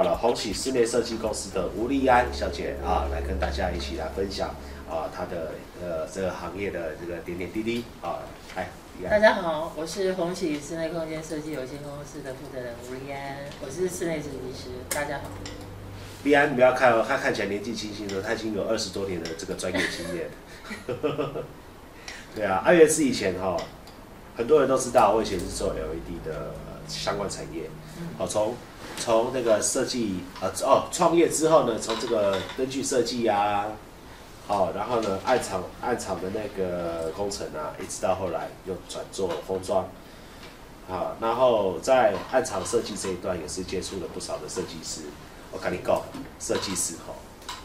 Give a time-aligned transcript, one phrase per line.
[0.00, 4.48] 到了红喜室内设计公司的吴丽安小姐啊，来跟大家一起来分享
[4.88, 5.52] 啊她的
[5.82, 8.20] 呃这个行业的这个点点滴滴啊。
[8.56, 8.66] 来，
[9.10, 9.18] 大。
[9.18, 14.70] 家好，我是红喜室内空间设计有限公司的负责人吴丽安，我是室内设计师。
[14.88, 15.24] 大家好，
[16.24, 20.30] 丽安，你不要看哦，她看起来年纪轻轻的，她已经有二十多年的这个专业经验。
[22.34, 23.54] 对啊，阿月是以前哈、
[24.34, 27.68] 很多人都知道，我以前是做 LED 的呃相关产业。
[28.16, 28.54] 好，从
[29.00, 33.66] 从那个设计呃哦创业之后呢，从这个灯具设计啊，
[34.46, 39.88] 好，然后呢暗场暗场的那个工程啊，一直到后来又转做封装。
[40.88, 45.02] 好，然后在暗场设计这一段也是接触了不少的设计师。
[45.52, 46.02] 我跟你讲，
[46.38, 47.14] 设计师吼，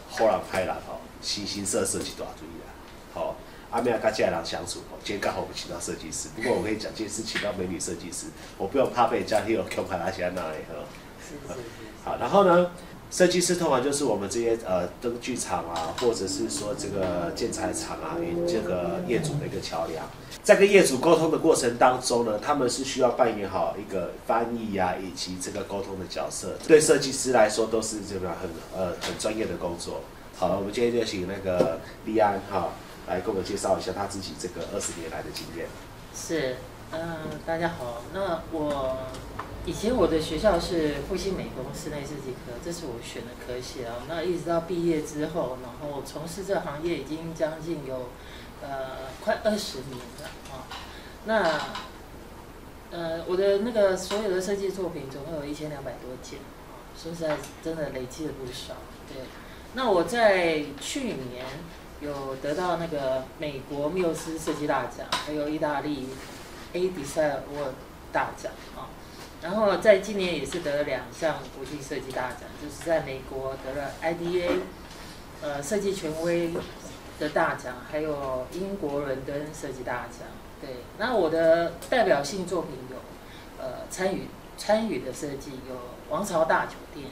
[0.08, 2.72] 好人歹人吼，形形色色一大堆啦。
[3.12, 3.36] 好，
[3.70, 6.28] 阿妹跟这样人相处吼，今天刚好我们请到设计师。
[6.36, 10.74] 不过我跟你讲，今天是请到美女设计师，我不用怕被人家有穷卡拉西安那里哈。
[12.04, 12.70] 好，然后呢，
[13.10, 20.04] 设计师通常就是我们这些呃灯具厂啊，或者是说这个建材厂啊，与这个业主的一个桥梁。
[20.42, 26.54] 在跟业主沟通的过程当中呢，他们是需要扮演好一个翻译呀、以及这个沟通的角色。
[26.68, 30.02] 对设计师来说，都是这个很呃很专业的工作。
[30.36, 32.68] 好了，我们今天就请那个利安哈
[33.08, 35.66] 来给我们介绍一下他自己这个二十年来的经验。
[36.14, 36.56] 是，
[36.92, 37.00] 嗯、
[37.44, 38.02] 大家好。
[38.14, 38.98] 那我
[39.66, 43.96] 以前我的学校是复兴美工室内设计科，这是我选的科系啊。
[44.08, 48.10] 那一直到毕业之后，然后从事这行业已经将近有
[48.62, 50.70] 呃快二十年了啊。
[51.24, 56.38] 那呃我的那个所有的设计作品总共有一千两百多件
[56.70, 58.74] 啊，说实在真的累积了不少。
[59.08, 59.16] 对，
[59.74, 61.44] 那我在去年
[62.00, 66.06] 有得到那个美国缪斯设计大奖，还有意大利
[66.72, 67.72] A Design Award
[68.12, 68.86] 大奖啊。
[69.42, 74.58] 然后在今年也是得了两项国际设计大奖，就是在美国得了 IDA
[75.42, 76.52] 呃设计权威
[77.20, 80.26] 的大奖，还有英国伦敦设计大奖。
[80.60, 82.96] 对，那我的代表性作品有
[83.62, 84.22] 呃参与
[84.56, 85.76] 参与的设计有
[86.08, 87.06] 王朝大酒店，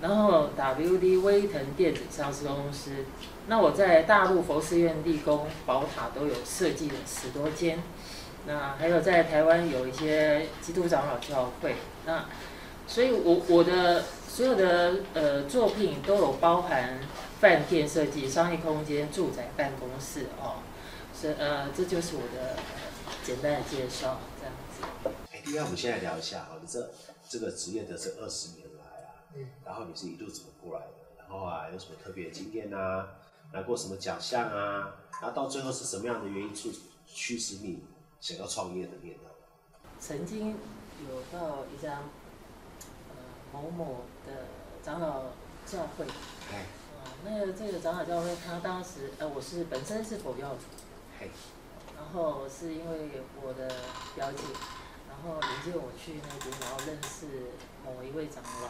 [0.00, 3.04] 然后 WD 威腾电子上市公司。
[3.48, 7.80] 那我在大陆佛寺院、地宫、宝塔都有设计了十多间。
[8.46, 11.74] 那还有在台湾有一些基督长老教会，
[12.04, 12.26] 那
[12.86, 17.00] 所以我我的所有的呃作品都有包含
[17.40, 20.62] 饭店设计、商业空间、住宅办公室哦，
[21.18, 25.10] 是呃这就是我的、呃、简单的介绍，这样子。
[25.32, 26.90] 哎，第二，我们先来聊一下哈，你这
[27.28, 30.92] 这个职业的这二十年来啊，嗯然后你是一路怎么过来的？
[31.18, 33.08] 然后啊，有什么特别的经验啊？
[33.52, 34.94] 拿过什么奖项啊？
[35.20, 36.70] 然后到最后是什么样的原因促
[37.06, 37.82] 驱使你
[38.26, 39.22] 想要创业的念头？
[40.00, 42.00] 曾经有到一家
[43.08, 43.14] 呃
[43.52, 44.48] 某某的
[44.82, 45.26] 长老
[45.64, 46.04] 教会，
[46.50, 46.66] 哎，
[46.98, 50.62] 啊、那个这个长老教会，他当时呃我是本身是佛教徒。
[51.20, 51.30] 嘿，
[51.96, 53.68] 然后是因为我的
[54.16, 54.42] 表姐，
[55.08, 57.52] 然后引荐我去那边，然后认识
[57.84, 58.66] 某一位长老，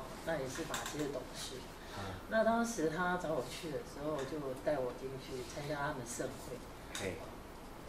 [0.00, 1.56] 哦，那也是马街的董事。
[1.92, 6.56] 啊，那当时他找我去的时候，就带我进去参加他们盛会。
[6.98, 7.18] 嘿，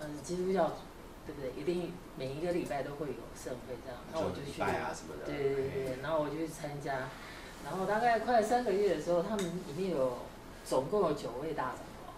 [0.01, 0.75] 嗯，基督教徒，
[1.25, 1.51] 对不对？
[1.59, 4.61] 一定每一个礼拜都会有盛会这样，那我就去。
[4.61, 5.25] 啊什么的。
[5.25, 7.09] 对对对对，然后我就去参加，
[7.63, 10.19] 然后大概快三个月的时候，他们里面有
[10.63, 11.75] 总共有九位大长
[12.05, 12.13] 老，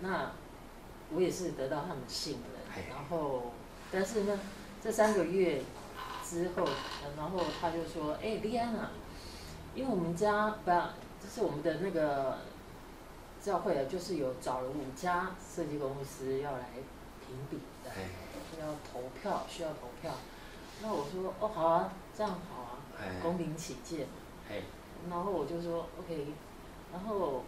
[0.00, 0.32] 那
[1.14, 3.52] 我也是得到他们信任，然后
[3.90, 4.38] 但是呢，
[4.82, 5.62] 这三个月
[6.24, 8.90] 之后，呃然后他就说，哎，丽安啊，
[9.74, 12.38] 因为我们家不，就是我们的那个
[13.42, 16.68] 教会啊，就是有找了五家设计公司要来
[17.26, 17.94] 评比的。
[18.50, 20.12] 需，要投票，需要投票。
[20.82, 24.06] 那我说哦好啊，这样好啊，哎，公平起见。
[24.48, 24.62] 嘿，
[25.08, 26.28] 然后我就说 OK，
[26.92, 27.42] 然后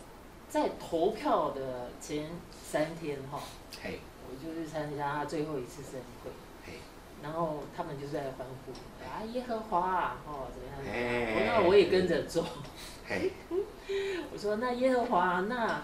[0.48, 3.40] 在投票的前三天哈，
[3.82, 6.30] 嘿，我就去参加最后一次盛会，
[6.66, 6.74] 嘿，
[7.22, 8.72] 然后他们就在欢呼
[9.04, 12.44] 啊耶和华啊哦怎么样那我也跟着做。
[13.06, 13.32] 嘿，
[14.32, 15.82] 我说那耶和华，那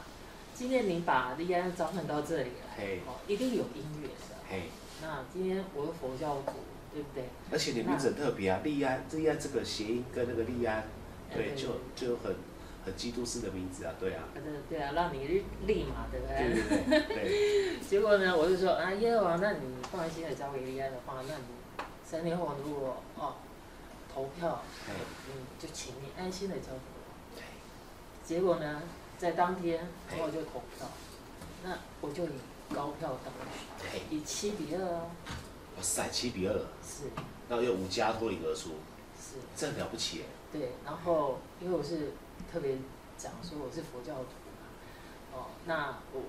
[0.55, 4.36] 今天你把利安召唤到这里来，嘿，哦，一定有音乐的。
[4.49, 4.63] 嘿，
[5.03, 6.53] 那今天我是佛教徒，
[6.93, 7.25] 对不对？
[7.51, 10.85] 而且你名字很特别啊，利安，利安这个谐音跟那个利安，
[11.35, 12.35] 对，嗯就就很
[12.85, 16.63] 很基督式的名字啊，对啊，对对啊，让你立马对不对？
[16.63, 17.01] 对？
[17.01, 19.61] 对对对， 结果呢，我就说啊，耶和华，那你
[19.91, 23.35] 放心的交给利安的话，那你三年后如果哦
[24.15, 24.93] 投票，嘿，
[25.29, 27.35] 嗯，就请你安心的交给我。
[27.35, 27.43] 对，
[28.25, 28.81] 结果呢，
[29.19, 30.89] 在当天，我就投票，
[31.65, 32.31] 那我就赢，
[32.75, 33.33] 高票当
[33.81, 35.11] 选，嘿，以七比二哦，
[35.77, 36.53] 哇塞，七比二，
[36.83, 37.05] 是。
[37.49, 38.71] 然后又五家脱颖而出，
[39.21, 40.25] 是，这很了不起耶。
[40.53, 42.13] 对，然后因为我是
[42.53, 42.73] 特别
[43.17, 44.67] 讲说我是佛教徒嘛，
[45.33, 46.23] 哦，那我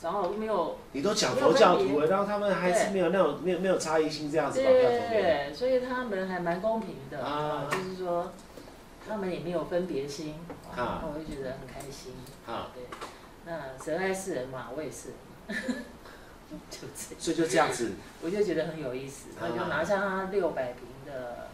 [0.00, 5.22] 然后又没有你都讲佛教徒了，然后他们还是没有那种没有没有差异性这样子把票投给你。
[5.22, 7.28] 对，所以他们还蛮公平的啊。
[7.28, 8.32] 啊，就是说
[9.06, 10.36] 他们也没有分别心，
[10.74, 10.80] 啊。
[10.80, 12.12] 啊，我就觉得很开心。
[12.46, 12.84] 啊，对，
[13.44, 15.14] 那神爱世人嘛，我也是，
[16.70, 17.92] 就这样，所以就这样子，
[18.22, 19.46] 我就觉得很有意思，啊。
[19.50, 21.48] 我就拿下他六百平的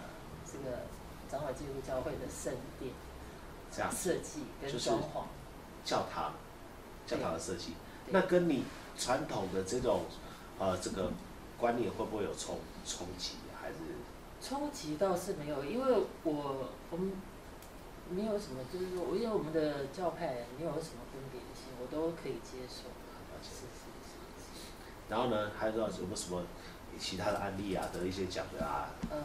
[0.47, 0.85] 这个
[1.31, 2.93] 长老基督教会的圣殿
[3.71, 5.25] 这样设计跟装潢，
[5.85, 6.33] 教堂，
[7.07, 7.75] 教堂的设计，
[8.09, 8.65] 那跟你
[8.97, 10.05] 传统的这种
[10.59, 11.13] 呃这个
[11.59, 13.61] 观念会不会有冲冲击啊？
[13.61, 13.77] 还是
[14.41, 17.13] 冲击倒是没有，因为我我们
[18.09, 22.89] 没有什么，就是说，因为我们的教派没有什么分别性，我都可以接受。
[23.43, 23.67] 是。
[25.08, 26.43] 然后呢，还有有没有什么
[26.99, 28.91] 其他的案例啊，得一些奖的啊？
[29.11, 29.17] 呃，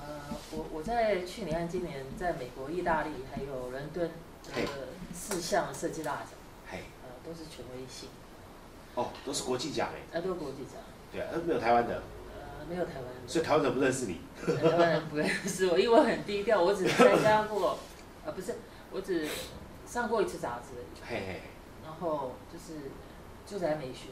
[0.52, 4.12] 我我在去年和今年在美国、意大利还有伦敦
[4.54, 4.70] 嘿的
[5.14, 6.30] 四项设计大奖，
[6.70, 8.10] 嘿，呃，都是权威性，
[8.96, 10.76] 哦，都是国际奖哎，呃，都是国际奖，
[11.12, 13.28] 对啊，呃没有台湾的，呃，没有台湾的。
[13.28, 14.20] 所以台湾人不认识你。
[14.46, 17.78] 呃台湾人不认识我，因为我很低调，我只参加过，
[18.26, 18.56] 呃，不是，
[18.92, 19.28] 我只
[19.86, 20.76] 上过一次杂志。
[21.08, 21.42] 嘿嘿，
[21.86, 22.92] 然后就是
[23.48, 24.10] 住宅美学，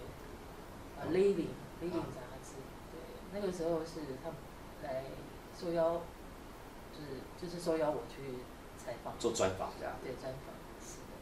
[0.99, 1.47] 呃，Living
[1.81, 2.59] Living 杂志，
[2.91, 2.99] 对，
[3.33, 4.37] 那个时候是他们
[4.83, 5.03] 来
[5.57, 6.01] 受邀，
[6.91, 8.39] 就是就是受邀我去
[8.77, 9.95] 采访，做专访这样。
[10.03, 10.51] 对专访，
[10.83, 11.15] 是的，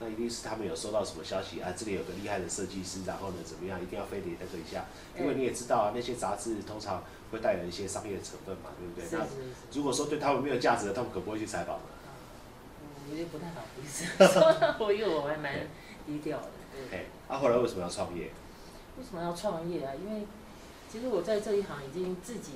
[0.00, 1.74] 那一定是他们有收到什么消息啊？
[1.76, 3.82] 这里有个厉害的设计师，然后呢怎么样？
[3.82, 4.86] 一定要非得那个一下，
[5.18, 9.18] 因为你也知道啊，那些杂志通常会带有一些商业成分嘛，对不对？
[9.18, 11.84] 那是是是，如果说对他们没有价值的，他们可不会去采访的。
[12.08, 12.16] 啊，
[13.04, 14.40] 我有点不太好意思说，
[14.86, 15.66] 我因为我还蛮
[16.06, 16.98] 低调的，对。
[16.98, 18.30] 嘿，啊，后来为什么要创业？
[18.98, 19.94] 为什么要创业啊？
[19.94, 20.26] 因为
[20.90, 22.54] 其实我在这一行已经自己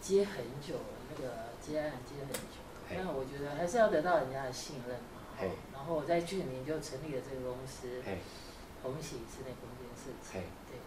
[0.00, 5.22] 接很久了，那个接案接很久了，嘿但我觉得还是要得到人家的信任嘛。
[5.72, 8.18] 然后我在去年就成立了这个公司嘿，
[8.82, 10.32] 红喜室内空间设计。
[10.32, 10.78] 嘿，对，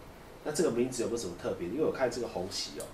[0.44, 1.68] 那这个名字有没有什么特别？
[1.68, 2.84] 因为我看这个红喜哦，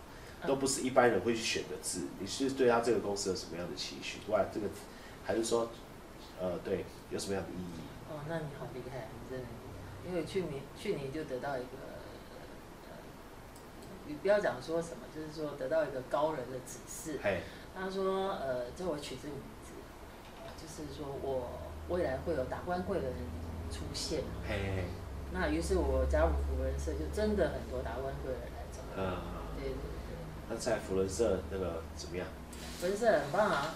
[0.47, 2.09] 都不是一般人会去选的字。
[2.21, 4.21] 你是对他这个公司有什么样的期许？
[4.29, 4.69] 哇，这个
[5.25, 5.69] 还是说，
[6.39, 7.81] 呃，对，有什么样的意义？
[8.09, 9.66] 哦，那你好厉害，你真的厉害。
[10.09, 11.77] 因为去年去年就得到一个，
[12.85, 12.97] 呃，
[14.07, 17.19] 你不要讲说什么，就是说得到一个高人的指示。
[17.75, 19.73] 他说，呃，叫我取这个名字，
[20.45, 23.13] 呃就是说我未来会有达官贵人
[23.71, 24.23] 出现。
[24.49, 24.85] 嘿嘿，
[25.33, 28.95] 那于是我加入福人社，就真的很多达官贵人来找我。
[28.97, 29.21] 嗯，
[29.59, 30.17] 对对对，
[30.49, 32.27] 那在福伦社那个怎么样？
[32.81, 33.75] 福伦社很棒啊，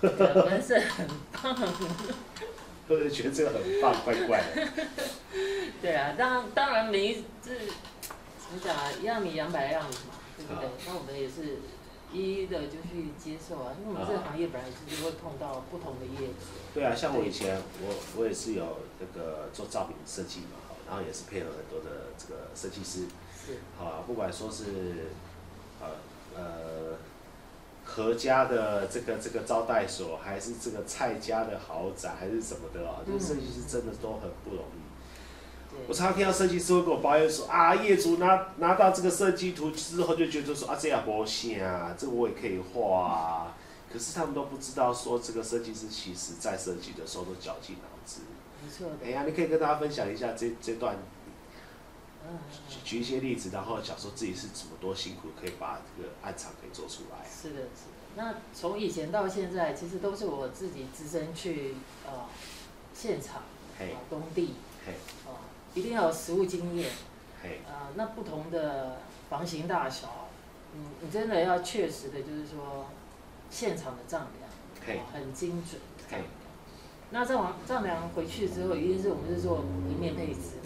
[0.00, 1.54] 对福伦社很棒。
[2.92, 4.68] 或者觉得这个很棒，怪怪的。
[5.80, 10.66] 对啊，当当然每一这怎么讲啊，一样米养百样子嘛，对不对？
[10.66, 11.58] 啊那我们也是
[12.12, 16.34] 一一的就去接受啊，因为我们这个行业本来就是会碰到不同的业主。
[16.74, 25.08] 对啊，像我以前，我我也是有那个做照明设计嘛，哈，然后也是配合很多的这个设计师，是，好啊，不管说是
[25.80, 25.88] 呃
[26.36, 26.98] 呃
[27.94, 34.80] 何家的这个这个招待所，还是这个蔡家的豪宅，还是什么的啊，这个设计师真的都很不容易。
[35.88, 43.54] 我，常常听到设计师会跟我抱怨说啊，业主拿拿到这个设计图之后就觉得说啊，这样不行啊，这个我也可以画啊。
[43.92, 48.20] 可是他们都不知道说，这个设计师其实在设计的时候都绞尽脑汁。
[48.64, 48.96] 没错的。
[49.04, 51.21] 哎呀，你可以跟大家分享一下这这段，嗯，
[52.68, 57.28] 举举一些例子，然后讲说自己是怎么多辛苦，可以把这个暗场给做出来。
[57.28, 58.02] 是的，是的。
[58.14, 61.74] 那从以前到现在，其实都是我自己自身去
[62.06, 62.26] 呃
[62.94, 63.42] 现场
[63.78, 64.54] 嘿啊工地
[64.86, 64.92] 嘿
[65.26, 65.40] 啊，
[65.74, 66.90] 一定要有实物经验。
[67.42, 68.98] 嘿，呃，那不同的
[69.30, 70.28] 房型大小，
[70.74, 72.86] 嗯，你真的要确实的，就是说
[73.50, 74.50] 现场的丈量，
[74.86, 76.28] 嘿哦很精准的丈嘿量。
[77.10, 80.60] 那丈量丈量回去之后，一定是我们是做平面配置。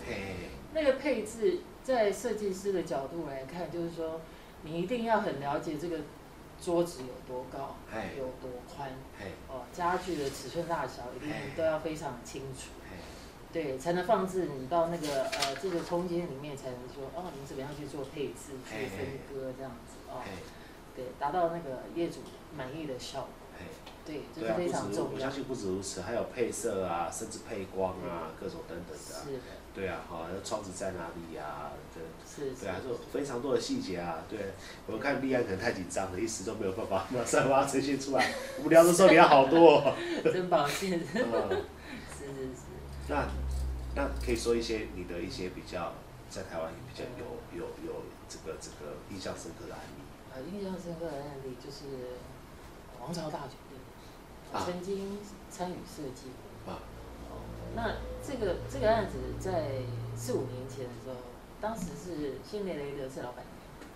[0.76, 4.20] 嘿，那个配置在设计师的角度来看，就是说
[4.62, 6.00] 你一定要很了解这个
[6.62, 12.68] 桌子有多高嘿，有多宽，嘿，哦，家具的尺寸大小一定都要非常清楚。
[12.90, 12.96] 嘿，
[13.52, 20.20] 对，才能放置你到那个呃这个空间里面，才能说哦，你怎么样去做配置、去分割这样子哦，
[20.94, 22.20] 对，达到那个业主
[22.54, 23.64] 满意的效果，嘿。
[24.06, 25.32] 对，这对啊，是非不止如，常重要我相。
[25.32, 29.20] 信不止如此，还有配色啊，甚至配光啊，各种等等的啊。
[29.26, 29.40] 是的，
[29.74, 31.72] 对啊，好，那窗子在哪里呀？
[31.92, 34.22] 对，是是对啊，就非常多的细节啊。
[34.28, 34.38] 对，
[34.86, 38.32] 我看立案可能太紧张了，一时都没有办法 马上把它呈现出来。
[38.64, 39.94] 无聊的时候你要好多、哦。
[40.24, 41.64] 真抱歉， 嗯，
[42.16, 42.62] 是是是。
[43.08, 43.26] 那
[43.94, 45.92] 那可以说一些你的一些比较
[46.30, 50.02] 在台湾比较有有有这个这个印象深刻的案例？
[50.34, 52.18] 呃，印象深刻的案例就是
[53.00, 53.65] 王朝大酒店，我啊
[54.52, 55.18] 曾经
[55.50, 56.30] 参与设计
[56.64, 56.72] 过。
[56.72, 56.78] 啊，
[57.30, 57.40] 哦，
[57.74, 59.82] 那这个这个案子在
[60.16, 61.16] 四五年前的时候，
[61.60, 63.90] 当时是新美雷德是老板娘，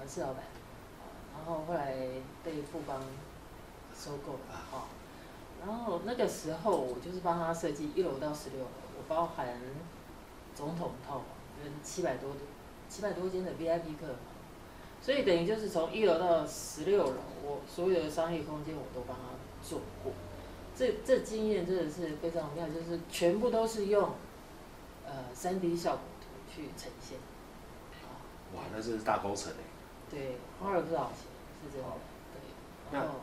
[0.00, 1.04] 呃是老板，啊
[1.36, 1.94] 然后后来
[2.42, 3.00] 被富邦
[3.96, 4.82] 收购了，哦，
[5.64, 8.66] 然后那个时候我就是帮他设计一楼到十六楼，
[8.98, 9.58] 我包含
[10.54, 11.24] 总统套房
[11.62, 12.40] 跟七百多的
[12.88, 14.16] 七百多间的 VIP 客房，
[15.04, 19.22] 所以等于就是从一楼到十六楼，我所有的商业空间我都帮他
[19.62, 20.10] 做过。
[20.74, 24.12] 这这经验真的是非常妙，就是全部都是用
[25.04, 27.18] 呃三 D 效果图去呈现。
[28.02, 28.16] 啊，
[28.56, 29.62] 哇，那这是大工程哎。
[30.10, 31.26] 对，花了不少钱，
[31.62, 31.88] 是真的。
[32.32, 32.40] 对，
[32.90, 33.14] 那然后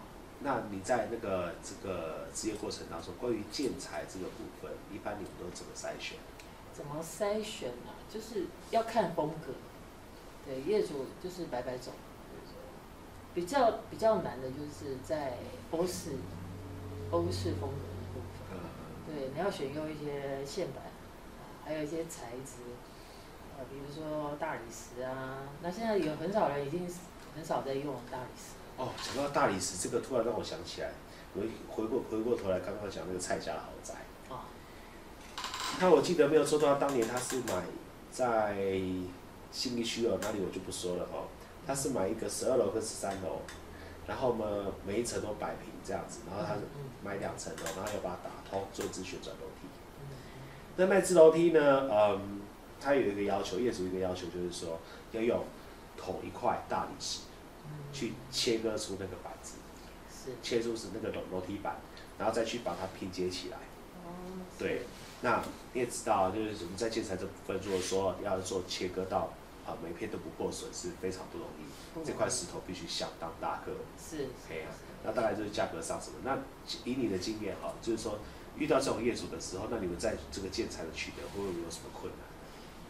[0.42, 6.20] 那你在那个这个职业过程当中，关于建材这个部分，一般你们都怎么筛选？
[6.72, 9.52] 怎么筛选呢、就是要看风格。
[10.46, 11.92] 对，业主就是白白走。
[13.34, 15.38] 比较比较难的就是在
[15.72, 16.18] 欧式
[17.12, 18.42] 欧式风格的部分。
[18.52, 18.60] 呃，
[19.08, 20.84] 对，你要选用一些线板，
[21.64, 22.58] 还有一些材质，
[23.58, 25.38] 呃，比如说大理石啊。
[25.62, 26.86] 那现在有很少人已经
[27.34, 28.56] 很少在用大理石。
[28.76, 30.92] 哦，讲到大理石这个，突然让我想起来，
[31.34, 33.94] 我回过回过头来，刚刚讲那个蔡家豪宅。
[34.30, 34.44] 啊，
[35.80, 37.64] 那我记得没有错的话，当年他是买
[38.12, 38.56] 在
[39.52, 41.28] 信义区哦，那里我就不说了哦。
[41.66, 43.42] 他是买一个十二楼跟十三楼，
[44.08, 49.68] 然后呢每一层都摆平这样子，然后他嗯买两层楼，然后要把它打通，做一支旋转楼梯。
[50.00, 50.18] 嗯
[50.78, 52.42] 那那支楼梯呢，嗯，
[52.80, 54.80] 它有一个要求，业主一个要求就是说
[55.12, 55.44] 要用
[55.98, 57.20] 同一块大理石
[57.66, 59.56] 嗯去切割出那个板子，
[60.10, 61.76] 是切出是那个楼楼梯板，
[62.18, 63.58] 然后再去把它拼接起来。
[64.04, 64.10] 哦，
[64.58, 64.84] 对，
[65.22, 65.44] 那
[65.74, 69.32] 你也知道，就是我们在建材这部分，如果说要做切割到
[69.72, 73.72] 啊每片都不破损是非常不容易，这块石头必须相当大颗。
[73.98, 74.76] 是哎呀啊，
[75.06, 76.18] 那大概就是价格上什么。
[76.24, 76.38] 那
[76.84, 78.20] 以你的经验哈，就是说
[78.58, 82.20] 遇到这种业主的时候，那你们在这个建材的取得会不会有什么困难？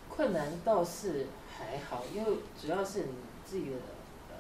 [0.10, 3.14] 困难倒是还好，因为主要是你
[3.46, 3.78] 自己的
[4.30, 4.36] 呃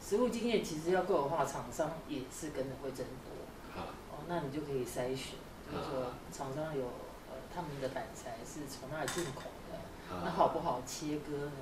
[0.00, 3.32] 实务经验，其实要够的话，厂商也是跟着会增多。
[3.74, 5.36] 哈，哦，那你就可以筛选，
[5.70, 6.84] 就是说厂商有
[7.28, 9.61] 呃他们的板材是从哪里进口的，
[10.24, 11.52] 那好不好切割呢？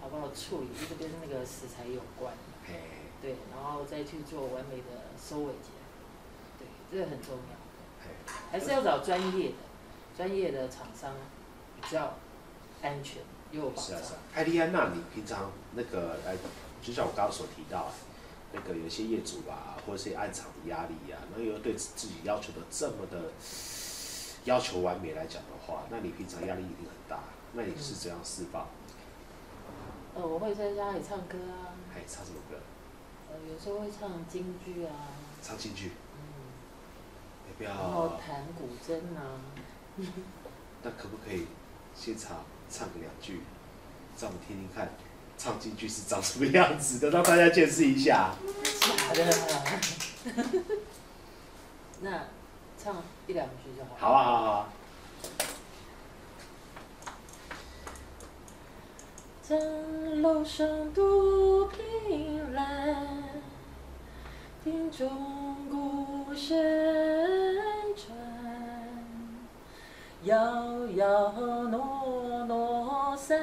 [0.00, 2.32] 好，不好处理，这跟那个食材有关。
[2.66, 2.74] 嘿，
[3.20, 4.84] 对，然后再去做完美的
[5.16, 5.70] 收尾结。
[6.58, 7.56] 对，这个很重要，
[8.02, 8.10] 嘿，
[8.50, 9.54] 还是要找专业的，
[10.16, 11.12] 专业的厂商
[11.76, 12.14] 比较
[12.82, 14.00] 安全又有保障是啊。
[14.08, 14.18] 是啊。
[14.34, 16.36] 艾丽安娜，你平常那个哎，
[16.82, 17.88] 就像我刚刚所提到，
[18.52, 23.30] 那个有些业主啊，或者是暗场的压力呀、然后又对自己要求的这么的
[24.44, 27.20] 要求完美来讲的话，那你平常压力一定很大。
[27.52, 28.66] 那你是怎样释放？
[30.14, 32.56] 呃，我会在家里唱歌啊，还唱什么歌？
[33.30, 34.90] 呃，有时候会唱京剧啊，
[35.42, 35.92] 唱京剧？
[36.14, 36.20] 嗯，
[37.46, 39.40] 你不然后要，弹古筝啊，
[40.82, 41.46] 那可不可以
[41.94, 43.40] 现场唱个两句，
[44.20, 44.90] 让我们听听看，
[45.38, 48.34] 唱京剧是长什么样子的，让大家见识一下。
[48.80, 49.80] 假的啊。
[52.02, 52.24] 那
[52.82, 53.96] 唱一两句就好。
[53.98, 54.68] 好啊，好啊，好啊。
[59.50, 59.58] 站
[60.22, 60.64] 楼上
[60.94, 63.04] 独凭栏，
[64.62, 65.08] 听钟
[65.68, 66.56] 鼓声
[67.96, 68.16] 传，
[70.22, 70.36] 摇
[70.94, 71.32] 摇
[71.66, 73.36] 挪挪伞，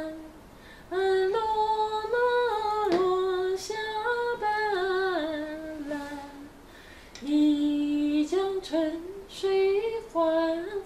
[0.90, 0.98] 落
[1.28, 3.76] 落落下
[4.40, 4.48] 斑
[5.90, 5.98] 斓。
[7.22, 9.82] 一江春水
[10.14, 10.24] 缓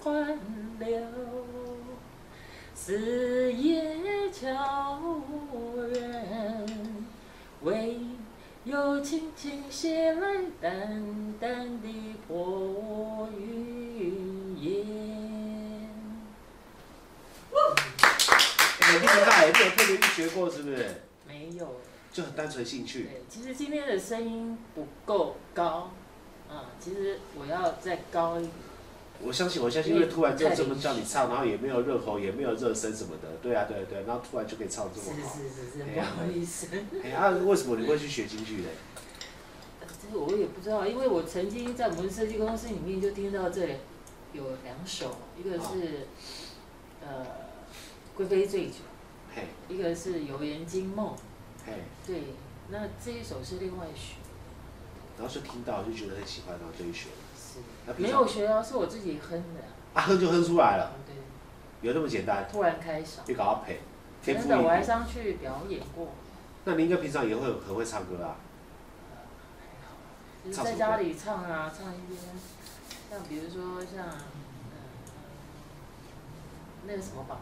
[0.01, 0.39] 缓
[0.79, 0.99] 流，
[2.73, 3.85] 四野
[4.31, 4.90] 悄
[8.71, 15.89] 有轻轻袭来，淡淡的薄云烟。
[18.79, 21.01] 很厉害，没有特别去学过，是不是？
[21.27, 21.81] 没有。
[22.13, 23.03] 就很单纯兴趣。
[23.03, 25.91] 对，其实今天的声音不够高，
[26.49, 28.51] 啊，其实我要再高一点。
[29.23, 35.35] 我相信，我相信，因为突然就这么叫你唱，然后也没有热喉，也没有热身什么的，对啊，对啊对啊，然后突然就可以唱这是么好。
[35.35, 36.67] 是是是，哎呀不好意思。
[37.03, 38.69] 哎呀，啊为什么你会去学京剧嘞？
[39.81, 43.73] 呃这个我也不知道，因为我曾经在我们设计公司里面就听到这里
[44.33, 46.07] 有两首，一个是
[47.01, 47.23] 呃
[48.15, 48.75] 《贵妃醉酒
[49.35, 51.07] 嘿，》，一个是《游园惊梦》。
[51.65, 51.73] 嘿，
[52.05, 52.23] 对，
[52.69, 54.15] 那这一首是另外学，
[55.17, 57.15] 然后就听到就觉得很喜欢，然后就去学了。
[57.98, 59.62] 没有学啊，是我自己哼的。
[59.93, 60.91] 啊，哼就哼出来了。
[61.05, 61.15] 对，
[61.88, 62.48] 有那么简单？
[62.51, 63.81] 突然开嗓，就搞到配，
[64.24, 64.81] 天赋真的，我还。
[64.81, 66.10] 上去表演过，
[66.65, 68.36] 那你应该平常也会很会唱歌啊？
[70.43, 72.15] 就是唱什么歌在家里唱啊，唱一些，
[73.10, 74.77] 像比如说像，嗯，
[76.88, 77.39] 那个什么榜，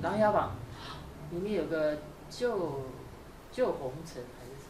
[0.02, 0.52] 《琅琊榜》
[1.34, 2.82] 里面有个救
[3.52, 4.66] 救红尘还是什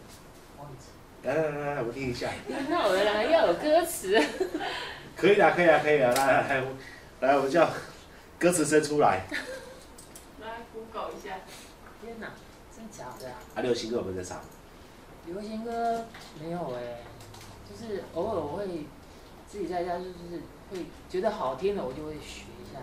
[0.57, 0.91] 么，忘记。
[1.23, 2.31] 来来来来，我们听一下。
[2.69, 4.19] 那我来要有歌词。
[5.17, 6.65] 可以啦，可以啦，可以啦，来来 来，
[7.21, 7.69] 来我们叫
[8.39, 9.27] 歌词生出来。
[10.41, 11.37] 来 Google 一下。
[12.03, 12.29] 天哪，
[12.75, 13.37] 真假的啊？
[13.57, 14.41] 啊，流行歌我们在唱。
[15.27, 16.07] 流行歌
[16.43, 17.03] 没有哎、
[17.69, 18.87] 就是偶尔我会
[19.47, 22.81] 自己在家，就是会觉得好听的，我就会学一下。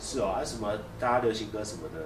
[0.00, 2.00] 是哦，啊什么大家流行歌什么的，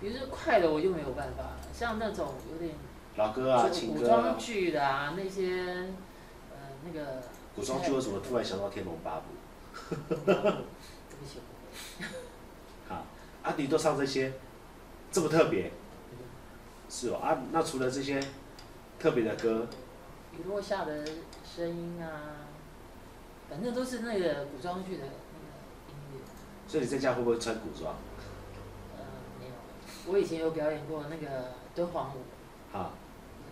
[0.00, 2.74] 比如说快的我就没有办法了，像那种有点
[3.16, 4.38] 老歌啊、就情歌啊古装。
[4.38, 5.64] 剧的啊，那些
[6.50, 7.22] 呃那个。
[7.54, 9.24] 古装剧为什么突然想到《天龙八部
[9.88, 11.40] 对不起，
[12.88, 13.02] 我》啊？
[13.42, 14.34] 啊，你都唱这些，
[15.10, 15.68] 这么特别？
[16.10, 16.18] 嗯
[16.90, 18.20] 是哦，啊，那除了这些
[18.98, 19.66] 特别的歌，
[20.32, 21.02] 雨落下的
[21.42, 22.44] 声音啊，
[23.48, 25.14] 反正都是那个古装剧的那个
[25.88, 26.20] 音乐。
[26.68, 27.94] 所以你在家会不会穿古装？
[28.98, 29.02] 呃，
[29.40, 29.52] 没有，
[30.12, 33.05] 我以前有表演过那个敦煌舞，啊，有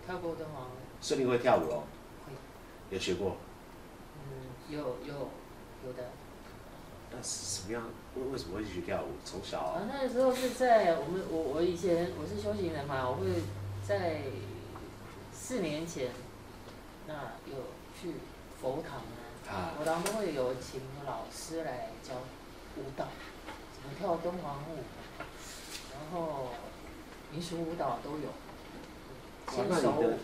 [0.06, 1.82] 跳过敦煌舞，所以你会跳舞哦？
[2.26, 2.32] 会，
[2.90, 3.36] 有学过？
[4.18, 5.30] 嗯，有有
[5.86, 6.10] 有的。
[7.10, 7.82] 那是什么样？
[8.16, 9.08] 为为什么会去学跳舞？
[9.24, 13.26] 从小啊啊，那个时候是在我们我我以前我是修行人嘛，我会
[13.86, 14.22] 在
[15.32, 16.10] 四年前，
[17.06, 17.14] 那
[17.46, 17.56] 有
[18.00, 18.14] 去
[18.60, 18.98] 佛堂
[19.46, 22.14] 啊，啊佛堂都会有请老师来教
[22.76, 23.06] 舞蹈，
[23.72, 24.82] 怎么跳敦煌舞，
[25.92, 26.48] 然后
[27.30, 28.28] 民俗舞蹈都有，
[29.68, 30.18] 那你的，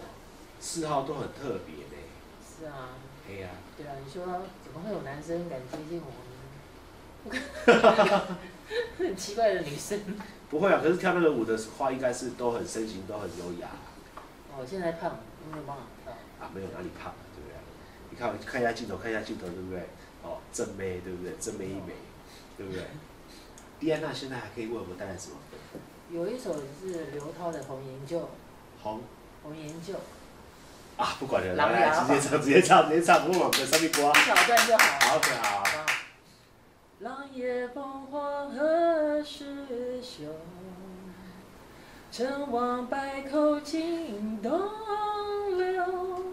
[0.60, 1.96] 嗜好都很特别呢。
[2.42, 2.90] 是啊，
[3.28, 4.24] 哎呀、对啊，你说
[4.64, 7.30] 怎么会有男生敢接近我呢？
[8.98, 10.00] 很奇怪的女生。
[10.48, 13.68] 不会啊，可是跳那个舞的话，应该是都很身形都很优雅
[14.52, 15.18] 哦，现在胖，
[15.50, 16.12] 没有办法跳。
[16.40, 17.54] 啊，没有哪里胖，对不对？
[18.10, 19.80] 你看看一下镜头，看一下镜头，对不对？
[20.22, 21.32] 哦，正妹，对不对？
[21.40, 21.94] 正妹一枚，
[22.56, 22.82] 对不对？
[23.78, 25.36] 蒂安娜现在还可以为我们带来什么？
[26.10, 28.18] 有一首是刘涛的《红颜旧》，
[28.82, 29.00] 红
[29.42, 29.94] 红颜旧，
[30.96, 34.10] 啊，不管了，琅来来，直接唱，直接唱，直接唱，不往在上面刮。
[34.10, 34.84] 一小段就好。
[35.00, 35.58] 好，OK，好。
[35.58, 35.86] 好不好
[37.00, 40.24] 狼烟烽火何时休？
[42.12, 44.60] 成王败寇尽东
[45.56, 46.24] 流。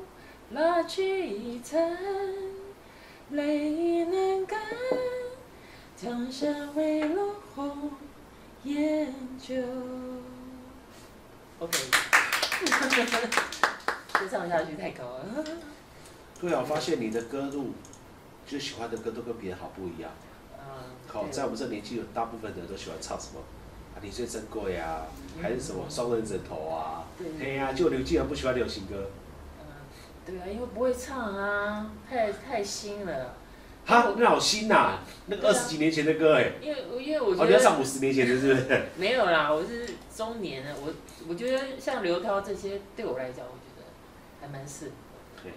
[0.52, 1.98] 蜡炬已残，
[3.32, 4.60] 泪难干。
[5.96, 7.92] 江山未落红
[8.64, 9.56] 颜旧。
[11.60, 11.78] OK，
[12.66, 15.44] 再唱下去太高了。
[16.40, 17.72] 对啊，我发现你的歌路，
[18.48, 20.12] 就喜欢的歌都跟别人好不一样。
[20.58, 23.40] 啊，好，在我们这年纪，有大部分的人都喜欢唱什么？
[23.96, 25.06] 啊，你最珍贵啊，
[25.42, 27.06] 还是什么双人枕头啊？
[27.18, 29.10] 对哎呀，就刘竟然不喜欢流行歌，
[29.60, 29.66] 嗯，
[30.26, 33.36] 对啊，因为不会唱啊，太太新了。
[33.88, 38.82] 哈，那好新呐，那个二十几年前的歌哎，因为因为我哦，觉你要唱得五十年前的，是不是？
[39.00, 40.94] 没有啦，我是中年的，我
[41.30, 43.86] 我觉得像刘涛这些对我来讲，我觉得
[44.42, 44.92] 还蛮适合。
[45.42, 45.54] 对，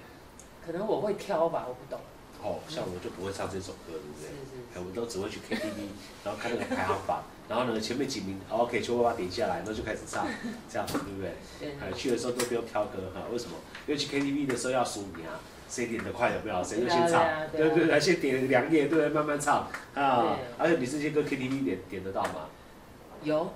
[0.65, 2.01] 可能我会挑吧，我不懂。
[2.43, 4.31] 哦，像我就不会唱这首歌，对不对？
[4.31, 5.91] 是是哎，我们都只会去 KTV，
[6.25, 10.25] 然后看那个排行榜，然后呢前面几名，OK，全部把它点下来，然后就开始唱，
[10.71, 11.35] 这样子对不对？
[11.59, 13.57] 对哎，去的时候都不用挑歌哈，为什么？
[13.87, 15.37] 因为去 KTV 的时候要数名啊，
[15.71, 16.63] 谁点的快有没有？
[16.65, 19.09] 谁就先唱对啊，对啊对先点两页，对？
[19.09, 20.37] 慢慢唱啊。
[20.59, 22.49] 而且你这些歌 KTV 点点得到吗？
[23.23, 23.53] 有，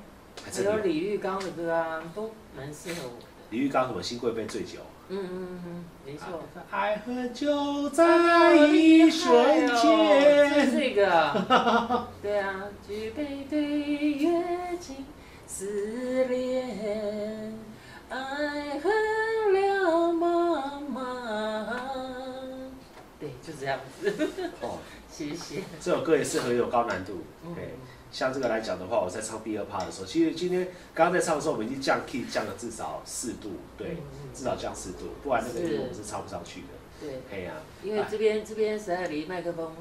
[0.52, 0.92] 只有还真有。
[0.92, 3.14] 李玉刚的歌啊，都蛮适合我。
[3.50, 6.40] 李玉刚什么新贵妃醉酒，嗯嗯嗯嗯，没错。
[6.70, 10.70] 爱喝就在一瞬就间。
[10.70, 14.42] 是这个啊，对啊，举杯对月
[14.78, 15.04] 尽，
[15.46, 17.52] 思恋，
[18.08, 18.16] 爱
[18.78, 18.92] 恨
[19.52, 20.53] 两茫茫。
[23.64, 24.28] 这样子，
[24.60, 24.78] 哦，
[25.10, 25.62] 谢谢。
[25.80, 27.24] 这首歌也是很有高难度。
[27.44, 27.74] 嗯对，
[28.12, 33.96] 像这个来讲的话，我在唱第二趴的时候，其实今天刚刚在唱的时候，我们已经降 key 降了至少四度，对
[34.34, 36.66] 至少降四度，不然那个音我们是唱不上去的。
[37.00, 39.74] 对，嘿呀，因为这边这边实在离麦克风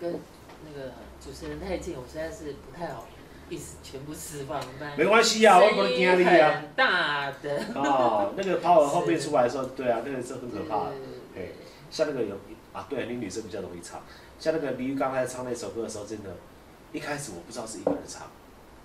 [0.00, 0.18] 跟
[0.66, 0.90] 那个
[1.24, 3.06] 主持人太近，我实在是不太好
[3.48, 4.60] 意思全部释放，
[4.96, 6.60] 没关系啊，我不能声音惊你啊。
[6.60, 7.58] 很大的。
[7.74, 10.92] 哦，那个 power 后面出来的时候，对啊，那个是很可怕的。
[11.34, 11.52] 对嘿，
[11.90, 12.36] 像那个有
[12.72, 14.00] 啊，对，你女生比较容易唱。
[14.38, 16.34] 像那个李玉刚才唱那首歌的时候，真的，
[16.92, 18.26] 一开始我不知道是一个人唱，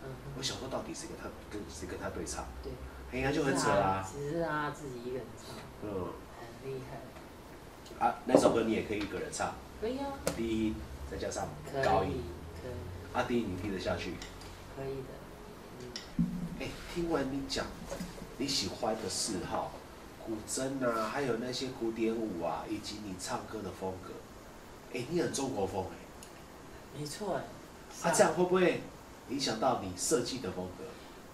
[0.03, 2.71] 嗯我想说到底谁跟他跟谁跟他对唱，对，
[3.11, 4.07] 哎呀就很扯啊。
[4.11, 5.89] 只是他自己一个人唱，嗯，
[6.39, 8.05] 很厉害。
[8.05, 10.75] 啊，那首歌你也可以一个人唱，可以啊，低音
[11.09, 11.47] 再加上，
[11.83, 12.21] 高音
[12.61, 12.71] 可以。
[13.13, 14.13] 阿迪，你听得下去？
[14.75, 16.25] 可以的。
[16.59, 17.65] 哎，听完你讲
[18.37, 19.71] 你喜欢的嗜好，
[20.27, 24.11] 古筝啊，还有那些古典舞啊，以及你唱歌的风格，
[24.93, 26.99] 哎，你很中国风哎。
[26.99, 27.43] 没错哎。
[28.03, 28.81] 啊，这样会不会
[29.29, 30.83] 影响到你设计的风格？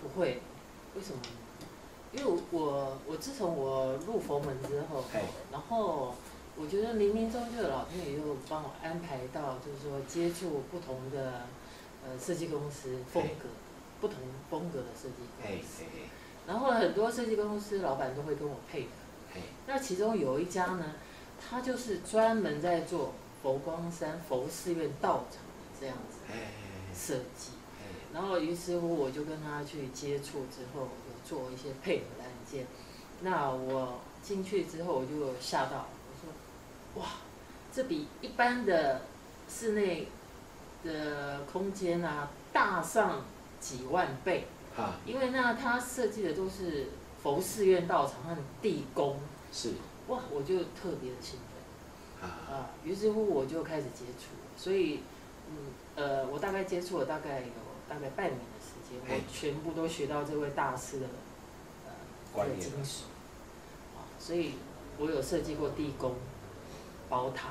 [0.01, 0.39] 不会，
[0.95, 1.19] 为什么？
[2.11, 5.03] 因为我我自从我入佛门之后，
[5.51, 6.13] 然后
[6.55, 11.47] 我觉得冥冥中就有老天爷又帮我安排到，就是说接触不同的
[12.05, 13.49] 呃设计公司风格，
[13.99, 14.17] 不同
[14.51, 15.83] 风格的设计公司。
[16.47, 19.39] 然后很多设计公司老板都会跟我配合。
[19.67, 20.93] 那其中有一家呢，
[21.39, 26.33] 他就是专门在做佛光山佛寺院道场的这样子
[26.93, 27.51] 设计。
[28.13, 30.81] 然后于是乎我就跟他去接触之后。
[30.81, 32.67] 有做一些配合的案件，
[33.21, 37.07] 那我进去之后我就吓到，我说，哇，
[37.71, 39.03] 这比一般的
[39.47, 40.09] 室内
[40.83, 43.21] 的空间啊大上
[43.61, 44.45] 几万倍。
[44.77, 44.95] 啊。
[45.05, 46.87] 因为那他设计的都是
[47.21, 49.19] 佛寺院道场和地宫。
[49.51, 49.73] 是。
[50.07, 52.29] 哇，我就特别的兴奋。
[52.29, 52.51] 啊。
[52.51, 55.01] 啊，于是乎我就开始接触，所以，
[55.49, 55.57] 嗯，
[55.95, 57.47] 呃，我大概接触了大概有
[57.89, 58.99] 大概半年的时间。
[59.05, 61.07] 我全部都学到这位大师的
[62.35, 63.01] 呃精髓，
[63.95, 64.53] 啊，所以
[64.97, 66.13] 我有设计过地宫、
[67.09, 67.49] 宝塔，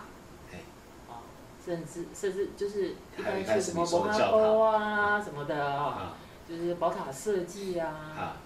[1.08, 1.20] 啊，
[1.64, 6.16] 甚至甚至就是一般去什么博阿波啊什么的啊，
[6.48, 8.36] 就是宝塔设计啊，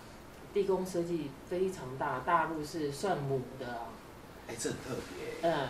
[0.55, 3.67] 地宫设计非常大，大陆是算母的，
[4.49, 5.69] 哎，这很特别，嗯，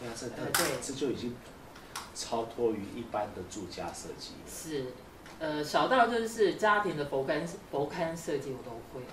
[0.00, 1.36] 对啊，这特别，这就已经
[2.14, 4.92] 超脱于一般的住家设计，是。
[5.38, 9.04] 呃，小到就是家庭的佛龛佛龛设计我都会，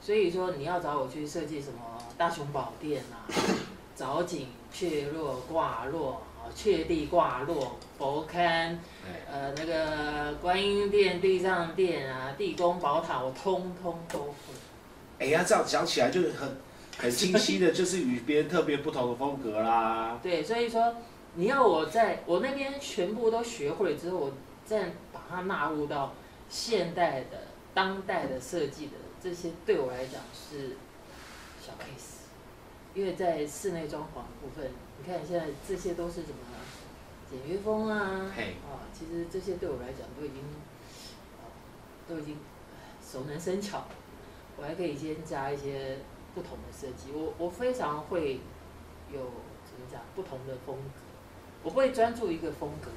[0.00, 1.78] 所以说你要找我去设计什么
[2.16, 3.28] 大雄宝殿啊，
[3.94, 8.76] 藻井雀落挂落啊，阙地挂落佛龛，
[9.30, 14.34] 呃那个观音殿、地藏殿啊，地宫宝塔我通通都会。
[15.18, 16.56] 哎呀，这样讲起来就很
[16.98, 20.18] 很清晰的，就是与别人特别不同的风格啦。
[20.22, 20.94] 对，所以说
[21.34, 24.32] 你要我在我那边全部都学会之后，我
[24.64, 25.20] 再把。
[25.28, 26.14] 它纳入到
[26.48, 30.76] 现代的、当代的设计的这些，对我来讲是
[31.60, 32.28] 小 case，
[32.94, 36.38] 因为在室内装潢部分，你看现在这些都是什么
[37.30, 40.42] 简约风啊，啊，其实这些对我来讲都已经，
[42.08, 42.38] 都已经
[43.04, 43.84] 熟能生巧，
[44.56, 45.98] 我还可以先加一些
[46.34, 48.40] 不同的设计，我我非常会
[49.12, 49.18] 有
[49.64, 51.00] 怎么讲不同的风格，
[51.64, 52.90] 我不会专注一个风格，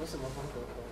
[0.00, 0.82] 我什么风格都。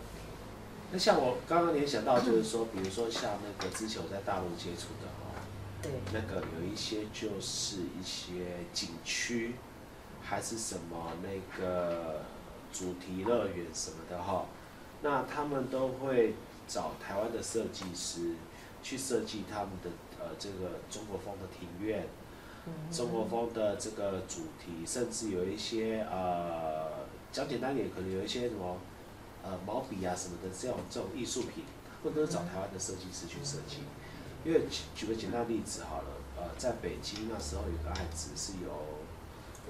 [0.93, 5.41] 那像我刚刚联想到，就是说，比如说像那个之前我在大陆接触的哈，
[5.81, 9.55] 对，那个有一些就是一些景区，
[10.23, 12.23] 还是什么那个
[12.73, 14.47] 主题乐园什么的哈，
[15.03, 16.35] 那他们都会
[16.69, 18.35] 找台湾的设计师
[18.83, 22.07] 去设计他们的呃这个中国风的庭院，
[22.93, 28.77] 中国风的这个主题，甚至有一些呃讲简单点，可能有一些什么。
[29.43, 31.65] 呃，毛笔啊什么的这种这种艺术品，
[32.05, 33.79] 或者找台湾的设计师去设计。
[34.45, 38.69] 因为举举个简单例子好了，呃，在北京那时候有个案子是由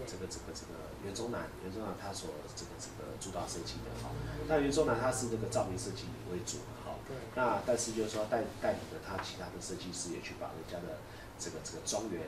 [0.07, 4.11] 这个这个这个袁中南，袁中南他所这个这个主导设计的哈。
[4.49, 6.97] 那袁中南他是那个照明设计为主哈。
[7.35, 10.99] 那但是就是说带带领着他其他的设计师也去把人家的
[11.39, 12.23] 这个这个庄园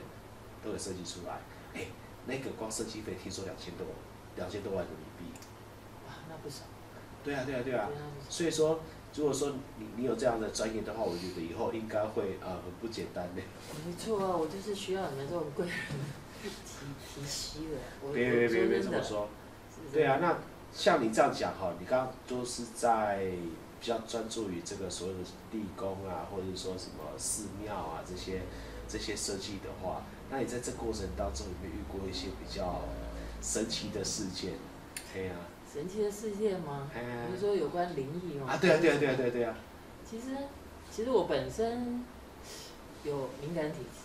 [0.63, 1.39] 都给设计出来。
[1.73, 1.87] 哎，
[2.25, 3.87] 那个光设计费听说两千多
[4.35, 5.33] 两千多万人民币。
[6.07, 6.63] 哇，那不少。
[7.23, 7.87] 对啊，对啊，对啊，
[8.29, 8.81] 所以说，
[9.15, 13.41] 如果说你你有这样的专业的话，我觉得以后应该会呃很不简单的。
[13.85, 15.75] 没错啊，我就是需要你们这种贵人
[18.13, 19.29] 别别别别这么说。
[19.91, 20.37] 对啊，那
[20.73, 23.27] 像你这样讲哈，你刚刚都是在
[23.79, 25.19] 比较专注于这个所谓的
[25.51, 28.41] 地宫啊，或者说什么寺庙啊这些
[28.87, 32.81] 这些设计的话，那你在这过程当中有没有遇过一些比较
[33.41, 34.53] 神奇的事件？
[35.13, 35.35] 对啊。
[35.71, 36.87] 神奇的事件吗？
[36.93, 38.47] 比如说有关灵异吗？
[38.51, 39.55] 啊，对啊，对啊，对啊，对啊，对啊。
[40.07, 40.25] 其实，
[40.91, 42.03] 其实我本身
[43.03, 44.02] 有敏感体质，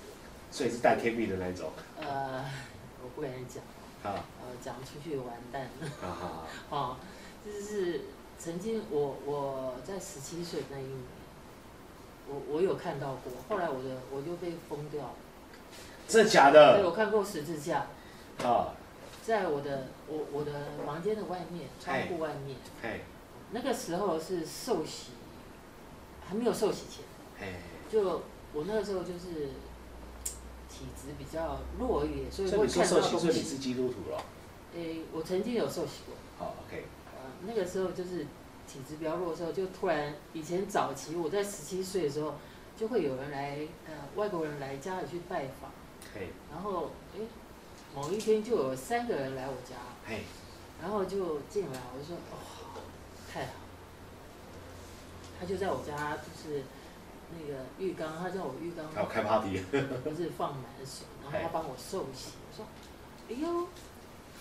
[0.51, 1.71] 所以是带天命的那种。
[2.01, 2.45] 呃，
[3.03, 3.63] 我不敢讲。
[4.03, 4.25] 啊。
[4.41, 5.63] 呃，讲出去完蛋。
[5.81, 6.99] 了好
[7.45, 8.03] 就是
[8.39, 10.99] 曾经我我在十七岁那一年，
[12.29, 15.15] 我我有看到过，后来我的我就被封掉了。
[16.07, 16.79] 真的假的？
[16.79, 17.87] 对，我看过十字架。
[18.43, 18.75] 啊。
[19.23, 20.53] 在我的我我的
[20.87, 22.57] 房间的外面，窗户外面，
[23.51, 25.11] 那个时候是受洗，
[26.27, 27.05] 还没有受洗前，
[27.93, 28.23] 就
[28.55, 29.51] 我那个时候就是
[30.79, 33.19] 体质比较弱一点，所以会看到东西。
[33.19, 34.25] 所以是基督徒了。
[34.77, 36.15] 诶，我曾经有受洗过。
[36.39, 36.85] 好，OK。
[37.07, 38.27] 呃，那个时候就是
[38.69, 42.35] 体质比较弱的时候，就突然以前早期我在十七岁的时候，
[42.77, 45.73] 就会有人来呃外国人来家里去拜访，
[46.15, 47.23] 嘿，然后诶
[47.95, 49.75] 某一天就有三个人来我家，
[50.07, 50.23] 嘿，
[50.81, 52.39] 然后就进来，我就说哦
[53.33, 53.53] 太好，
[55.41, 56.63] 他就在我家就是
[57.31, 59.61] 那个浴缸，他叫我浴缸还有开 party，
[60.05, 62.67] 不是放满水，然后他帮我受洗，我说
[63.29, 63.49] 哎呦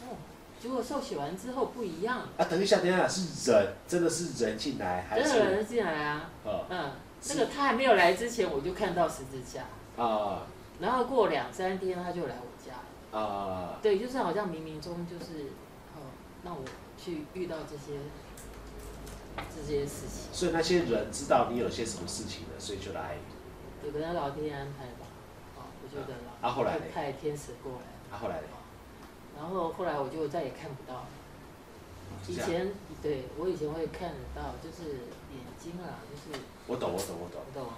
[0.01, 0.15] 哦，
[0.59, 5.29] 结果受洗完之后不一样，啊，等一下，等一下，是人，真的是人进来还是？
[5.29, 6.91] 真的有人进来啊，呃嗯，
[7.29, 9.65] 那个他还没有来之前我就看到十字架，
[10.03, 10.43] 啊
[10.79, 12.73] 然后过两三天他就来我家
[13.11, 15.47] 了，啊，对，就是好像冥冥中就是
[15.95, 16.05] 哦
[16.43, 16.63] 让我
[16.97, 17.99] 去遇到这些
[19.55, 20.33] 这些事情。
[20.33, 23.17] 所以那些人知道你有些什么事情了，所以就来。
[23.85, 25.05] 有跟他老天安排吧，
[25.57, 28.47] 啊，我觉得老啊后来派天使过来，啊，后来呢？
[29.37, 31.07] 然后后来我就再也看不到了。
[32.27, 32.71] 以前
[33.01, 34.89] 对我以前会看得到，就是
[35.31, 36.23] 眼睛啊，就是
[36.65, 37.41] 我懂，我懂，我懂。
[37.53, 37.71] 不懂啊，，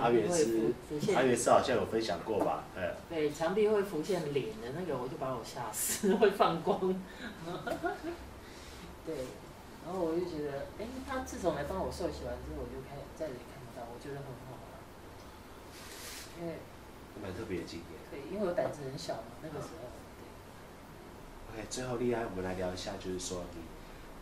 [0.00, 2.64] 阿元是浮浮阿现，元是好像有分享过吧？
[2.76, 6.78] 呃，对，墙壁会浮现脸的那个，我就把我吓死， 会放光。
[9.04, 9.14] 对，
[9.84, 14.80] 然后我就觉得，哎，他自从来帮我受洗完之后，我就开再也看不到，我觉得很好啊。
[16.40, 16.56] 因为
[17.22, 17.88] 蛮特别的经验。
[18.10, 19.92] 对，因为我胆子很小嘛，那个时候。
[21.52, 23.60] OK，最后厉害，我们来聊一下，就是说你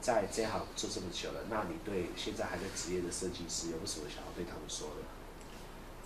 [0.01, 5.07] 在这行做这么久了，那你对现在还在职业的设计师有什么想要对他们说的？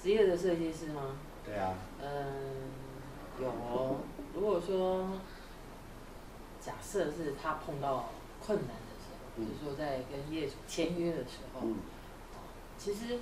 [0.00, 1.16] 职业的设计师吗？
[1.44, 2.70] 对啊，嗯，
[3.40, 4.00] 有哦。
[4.34, 5.10] 如果说
[6.60, 8.10] 假设是他碰到
[8.44, 8.76] 困难
[9.36, 11.76] 就是说在跟业主签约的时候，嗯，
[12.78, 13.18] 其实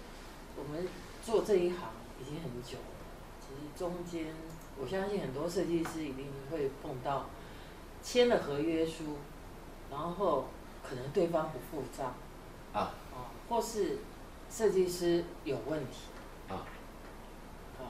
[0.56, 0.86] 我们
[1.24, 2.94] 做这一行已经很久了。
[3.40, 4.34] 其实中间，
[4.80, 7.26] 我相信很多设计师一定会碰到
[8.02, 9.16] 签了合约书，
[9.90, 10.46] 然后
[10.82, 12.14] 可能对方不付账
[12.72, 13.98] 啊啊，或是
[14.50, 16.08] 设计师有问题
[16.48, 16.64] 啊
[17.78, 17.82] 啊，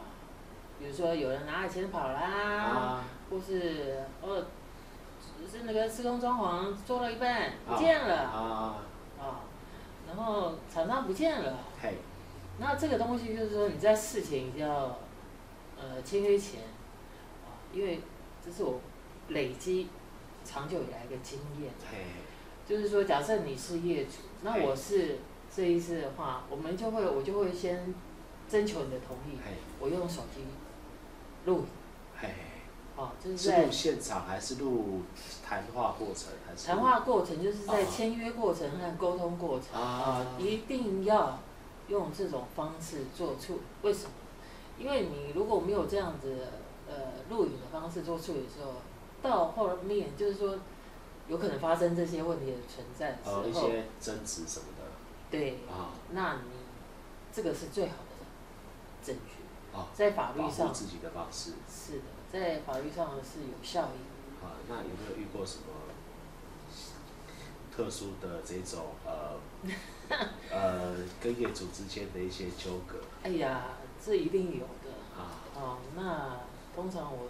[0.78, 4.44] 比如说有人拿了钱跑啦，啊或是哦，
[5.44, 8.22] 只是那个施工装潢做了一半不啊见了。
[8.22, 8.76] 啊，
[9.20, 9.40] 啊，
[10.06, 11.58] 然后厂商不见了。
[11.80, 11.94] 嘿，
[12.58, 14.98] 那这个东西就是说你在事前一定要，
[15.76, 16.62] 呃，签约前，
[17.44, 18.00] 啊，因为
[18.44, 18.80] 这是我
[19.28, 19.88] 累积
[20.44, 21.98] 长久以来的经验，嘿，
[22.66, 25.18] 就是说，假设你是业主，那我是
[25.54, 27.94] 这一次的话，我们就会我就会先
[28.48, 30.44] 征求你的同意，嘿，我用手机
[31.44, 31.66] 录影，
[32.16, 32.28] 嘿，
[32.96, 35.02] 哦，就是在录现场还是录
[35.44, 36.66] 谈话过程还是？
[36.66, 41.38] 谈话过程，就是在啊签约过程和沟通过程啊一定要
[41.88, 43.60] 用这种方式做处理。
[43.82, 44.10] 为什么？
[44.78, 46.48] 因为你如果没有这样子
[46.88, 46.94] 呃
[47.30, 48.72] 录影的方式做处理的时候，
[49.22, 50.58] 到后面就是说
[51.28, 54.84] 有可能发生这些问题的存在的时呃一，些争执什么的
[55.30, 56.50] 对，啊那你
[57.32, 58.26] 这个是最好的
[59.02, 59.43] 证据，
[59.74, 64.46] 啊，在法律上自己的方式是的，在法律上是有效益的。
[64.46, 64.52] 啊。
[64.68, 65.64] 那有没有遇过什么
[67.74, 69.40] 特殊的这种呃
[70.50, 73.64] 呃跟业主之间的一些纠葛哎呀，
[74.04, 74.94] 这一定有的。
[75.20, 75.42] 啊？
[75.56, 76.40] 哦，那
[76.74, 77.28] 通常我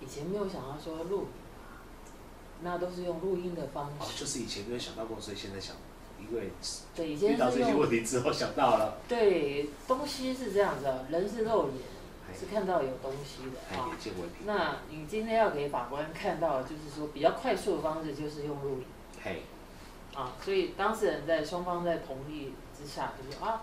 [0.00, 1.28] 以前没有想到说录影，
[2.62, 4.20] 那都是用录音的方哦，式。
[4.20, 5.76] 就是以前没有想到过，所以现在想，
[6.28, 6.50] 因为
[6.94, 11.82] 对，以遇前是到这些问题之后想到了， 对东西是这样子啊，人是肉眼，
[12.28, 13.88] 哎是看到有东西的哎，啊。
[14.44, 18.84] 那你今天要给法官看到，就是说比较快速的方式，就是用录影
[19.22, 19.42] 嘿，
[20.14, 20.32] 啊。
[20.44, 23.62] 所以当事人在双方在同意之下，就是啊，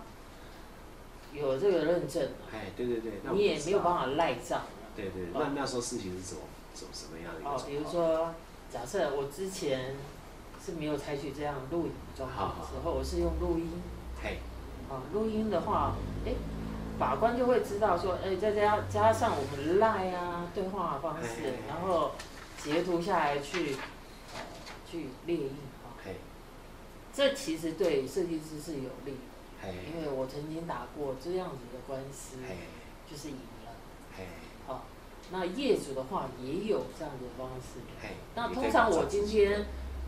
[1.34, 4.68] 有这个认证啊，哎，对对对，你也没有办法赖账啊。
[4.96, 6.42] 对对，哦那那时候事情是怎么
[6.74, 7.90] 怎么什么样的哦，比如？
[7.90, 8.34] 说，
[8.72, 9.96] 假设我之前
[10.68, 13.82] 是没有采取这样录影的状况的时候，我是用录音。
[14.22, 14.40] 嘿，
[14.90, 16.34] 啊，录音的话，哎，
[17.00, 22.12] 法官就会知道说，哎，再加加上我们赖啊对话方式哎，然后
[22.62, 23.78] 截图下来去
[24.34, 24.42] 呃
[24.86, 25.52] 去列印
[25.86, 26.18] 啊，嘿，
[27.14, 29.16] 这其实对设计师是有利
[29.64, 32.58] 因为我曾经打过这样子的官司，嘿，
[33.10, 33.72] 就是赢了。
[34.18, 34.26] 嘿，
[34.68, 34.84] 好，
[35.32, 37.80] 那业主的话也有这样的方式。
[38.02, 38.10] 嘿。
[38.36, 39.66] 那通常我今天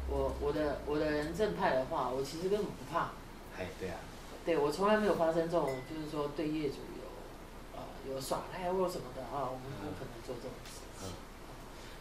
[0.10, 3.12] 我我的我的人正派的话，我其实根本不怕。
[3.58, 3.98] 哎，对啊，
[4.46, 11.14] 对我从来没有发生这种，就是说对业主有呃有耍赖或什么的啊，我们不可能做这种事嗯情。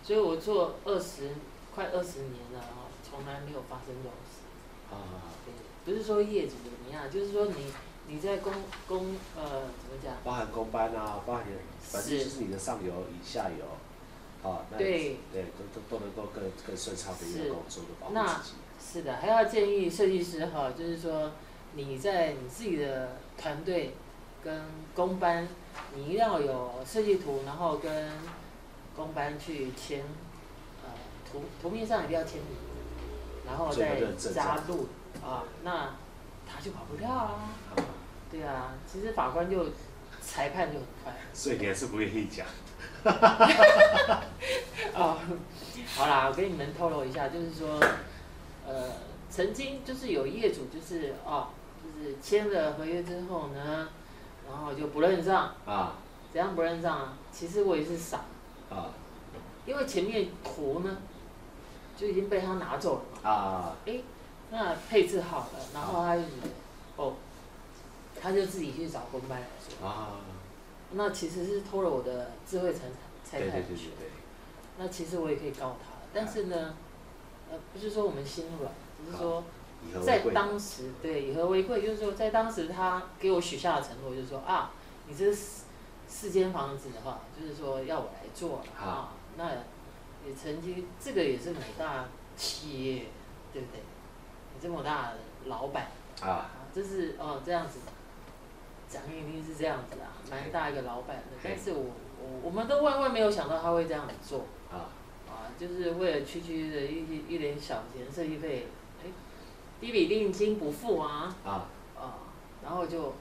[0.05, 1.35] 所以我做二十
[1.75, 4.95] 快二十年了啊，从来没有发生这种事。
[4.95, 5.53] 啊，对，
[5.85, 7.73] 不是说业主怎么样，就是说你
[8.07, 8.53] 你在公
[8.87, 10.15] 公呃怎么讲？
[10.25, 13.67] 包含公班啊，包含你，反正是就是你的上游与下游，
[14.49, 18.55] 啊，那对对，都都都能够更更顺畅的一是个工作的保那护自己。
[18.81, 21.33] 是的，还要建议设计师哈，就是说
[21.75, 23.95] 你在你自己的团队
[24.43, 24.63] 跟
[24.95, 25.47] 工班，
[25.95, 28.11] 你一定要有设计图，然后跟
[28.97, 30.05] 工班去签，
[30.83, 30.91] 呃，
[31.31, 32.57] 图图面上一定要签名，
[33.47, 34.01] 然后再
[34.33, 34.87] 加入
[35.25, 35.95] 啊，那
[36.47, 37.51] 他就跑不掉啊。
[38.31, 39.67] 对啊，其实法官就
[40.29, 41.13] 裁判就很快。
[41.33, 42.47] 所以你还是不愿意讲。
[44.95, 45.17] 哦，
[45.95, 47.81] 好啦，我跟你们透露一下，就是说，
[48.67, 48.91] 呃，
[49.31, 51.49] 曾经就是有业主就是哦，
[51.83, 53.89] 就是签了合约之后呢，
[54.49, 55.95] 然后就不认账啊，
[56.33, 57.17] 怎样不认账啊？
[57.33, 58.19] 其实我也是傻
[58.69, 58.91] 啊，
[59.65, 60.99] 因为前面图呢
[61.97, 64.01] 就已经被他拿走了嘛啊，哎，
[64.51, 66.17] 那配置好了，然后他
[68.21, 69.87] 他就自己去找公办来说。
[69.87, 70.21] 啊。
[70.91, 72.91] 那其实是偷了我的智慧财产
[73.23, 73.91] 财产权，
[74.79, 76.75] 那其实我也可以告他，但是呢，
[77.51, 78.73] 呃，不是说我们心软，
[79.05, 79.45] 只是说
[80.03, 84.71] 在当时，对以和为贵，就是说在当时他给我许下的承诺，就是说啊，
[85.07, 85.65] 你这四
[86.09, 89.51] 四间房子的话，就是说要我来做啊，那
[90.27, 93.05] 也曾经这个也是很大企业，
[93.53, 93.83] 对不对？
[94.55, 95.89] 你这么大的老板
[96.23, 97.81] 啊，这是哦这样子。
[98.89, 101.85] 讲一定是这样子啊，蛮大一个老板的，但是我
[102.21, 104.47] 我我们都万万没有想到他会这样子做。
[104.71, 104.89] 啊。
[105.29, 108.67] 啊，就是为了区区的一一点小钱设计费，
[109.05, 109.11] 哎，
[109.81, 111.37] 一笔定金不付啊。
[111.45, 111.69] 啊。
[111.95, 112.15] 啊，
[112.63, 113.13] 然后就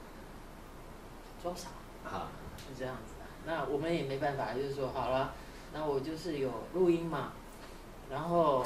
[1.42, 1.68] 装傻
[2.02, 3.26] 啊，是这样子的。
[3.44, 5.34] 那我们也没办法，就是说好了，
[5.74, 7.32] 那我就是有录音嘛，
[8.10, 8.64] 然后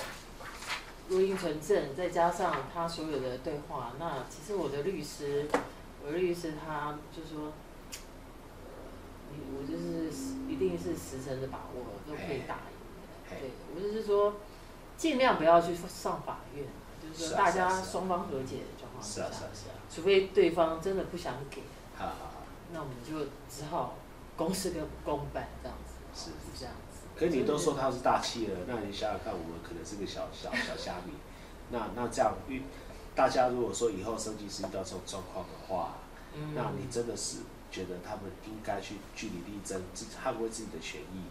[1.08, 5.48] 录音存证，再加上他所有的对话，那其实我的律师。
[6.04, 7.52] 我的律师他就说，
[9.30, 10.10] 你我就是
[10.48, 12.74] 一定是十成的把握都可以打赢
[13.30, 14.34] 的，对我就是说，
[14.96, 16.66] 尽量不要去上法院，
[17.00, 19.30] 就是说大家双方和解的状况下，
[19.88, 21.62] 除非对方真的不想给，
[22.72, 23.94] 那我们就只好
[24.36, 27.06] 公事跟公办这样子，是是这样子。
[27.14, 31.12] 可你都说他是大企业了，那你想想看，我们可能是个小小小虾米，
[31.70, 32.62] 那那这样遇。
[33.14, 35.98] 大家如果说以后设计师遇到这种状况的话，
[36.34, 41.24] 嗯那你真的是觉得他们应该去据理力争，自捍卫自己的权益。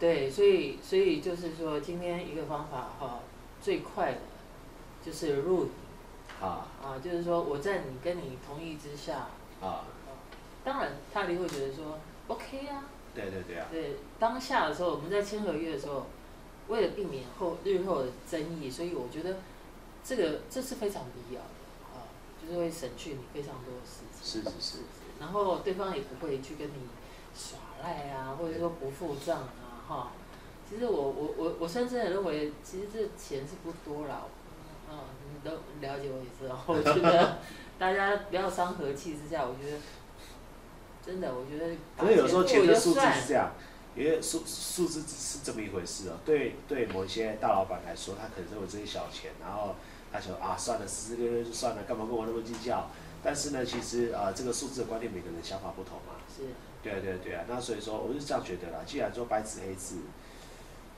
[0.00, 3.20] 对，所以所以就是说，今天一个方法哈，
[3.62, 4.18] 最快的
[5.04, 5.70] 就是录影
[6.40, 9.28] 啊啊，就是说我在你跟你同意之下
[9.62, 9.84] 啊，
[10.64, 12.86] 当然他也会觉得说 OK 啊。
[13.14, 13.68] 对对对啊。
[13.70, 16.06] 对，当下的时候我们在签合约的时候，
[16.66, 19.36] 为了避免后日后的争议，所以我觉得。
[20.02, 21.48] 这个这是非常必要的
[21.92, 22.08] 啊，
[22.40, 24.42] 就是会省去你非常多的事情。
[24.42, 24.78] 是是是。
[25.20, 26.74] 然后对方也不会去跟你
[27.36, 30.12] 耍赖啊，或者说不付账啊，哈。
[30.68, 34.28] 其实我我我我深深的认为，其实这钱是不多了，
[34.90, 34.96] 嗯，
[35.34, 36.58] 你都了解我意思哦。
[36.66, 37.38] 我觉得
[37.78, 39.76] 大家不要伤和气之下，我觉得
[41.04, 41.76] 真的，我觉得。
[41.98, 43.52] 可是有时候钱的数字是这样，
[43.94, 46.16] 因为数数字只是这么一回事哦。
[46.24, 49.74] 对对，某一些大老板来说，他可能认为这些小钱，然后。
[50.12, 52.88] 他说啊，算了，十个月就算了，干嘛跟我那么计较？
[53.22, 56.14] 但是呢，其实啊，这个数字的观念，每个人想法不同嘛。
[56.34, 56.44] 是。
[56.82, 57.44] 对啊，对啊，对啊。
[57.46, 58.78] 那所以说，我是这样觉得啦。
[58.86, 59.98] 既然说白纸黑字，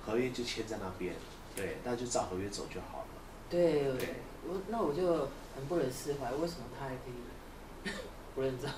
[0.07, 1.15] 合约就签在那边，
[1.57, 3.07] 对，那就照合约走就好了。
[3.51, 3.93] 对。
[3.99, 4.15] 对。
[4.49, 7.91] 我那我就很不能释怀，为什么他还可以
[8.35, 8.71] 不认账？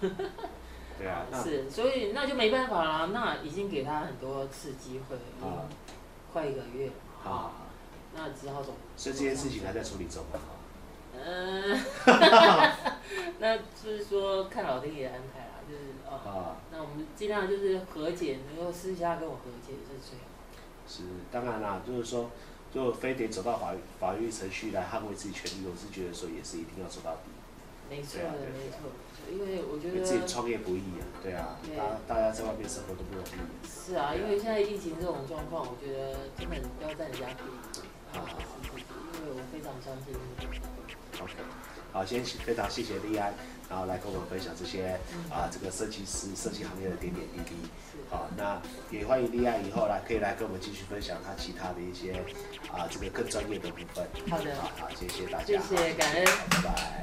[0.98, 1.26] 对啊。
[1.44, 3.10] 是，所以那就没办法啦。
[3.12, 5.68] 那已经给他很多次机会，啊，
[6.32, 6.90] 快一个月
[7.22, 7.52] 啊。
[8.16, 8.74] 那只好走。
[8.96, 10.40] 所以这件事情还在处理中嘛？
[11.18, 11.80] 嗯，
[13.40, 20.26] 那就是说看老天爷安排啦，就是哦，那我们尽量就是和解，能够私下跟我和解是最好。
[20.86, 21.02] 是，
[21.32, 22.30] 当然啦，就是说，
[22.72, 27.30] 就非得走到法法律程序来捍卫自己权利，我是觉得说也是一定要走到底。
[27.88, 28.90] 没错的，没错，
[29.32, 31.56] 因为我觉得自己创业不易啊，对啊，
[32.06, 33.66] 大大家在外面生活都不容易。
[33.66, 37.42] 是啊，因为现在疫情这种状况，我觉得根本不要在人家地。
[38.16, 40.14] 因为我非常相信。
[41.20, 41.32] OK，
[41.92, 43.32] 好，先非常谢谢利安，
[43.70, 44.98] 然后来跟我们分享这些
[45.30, 47.56] 啊，这个设计师设计行业的点点滴滴。
[48.10, 48.60] 好，那
[48.90, 52.12] 也欢迎利安以后来可以来跟我们继续分享他其他的一些
[52.70, 54.06] 啊，这个更专业的部分。
[54.30, 57.02] 好的，好，谢谢大家，谢谢，感恩，拜拜。